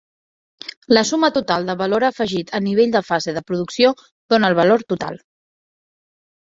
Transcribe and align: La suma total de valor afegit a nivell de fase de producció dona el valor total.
La 0.97 1.03
suma 1.09 1.29
total 1.35 1.67
de 1.71 1.75
valor 1.83 2.07
afegit 2.09 2.51
a 2.61 2.63
nivell 2.71 2.97
de 2.97 3.03
fase 3.13 3.37
de 3.39 3.45
producció 3.53 3.95
dona 4.07 4.53
el 4.53 4.61
valor 4.65 4.89
total. 4.93 5.25